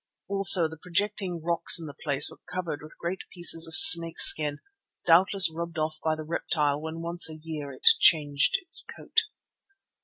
Also 0.27 0.67
the 0.67 0.79
projecting 0.79 1.43
rocks 1.43 1.77
in 1.77 1.85
the 1.85 1.93
place 1.93 2.31
were 2.31 2.39
covered 2.51 2.81
with 2.81 2.97
great 2.97 3.21
pieces 3.31 3.67
of 3.67 3.75
snake 3.75 4.19
skin, 4.19 4.57
doubtless 5.05 5.53
rubbed 5.53 5.77
off 5.77 5.99
by 6.03 6.15
the 6.15 6.23
reptile 6.23 6.81
when 6.81 7.01
once 7.01 7.29
a 7.29 7.35
year 7.43 7.71
it 7.71 7.85
changed 7.99 8.57
its 8.63 8.83
coat. 8.83 9.19